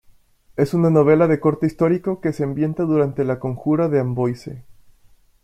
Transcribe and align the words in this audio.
Es 0.55 0.73
una 0.73 0.89
novela 0.89 1.27
de 1.27 1.39
corte 1.39 1.67
histórico 1.67 2.21
que 2.21 2.33
se 2.33 2.43
ambienta 2.43 2.81
durante 2.85 3.23
la 3.23 3.37
conjura 3.39 3.87
de 3.87 3.99
Amboise. 3.99 4.63